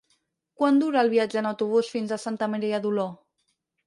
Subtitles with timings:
[0.61, 3.07] Quant dura el viatge en autobús fins a Santa Maria d'Oló?